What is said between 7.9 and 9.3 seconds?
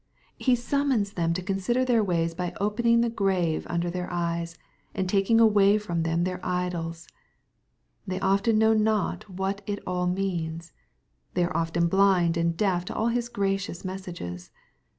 They often know not